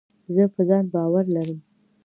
[0.33, 1.59] زه په ځان باور لرم.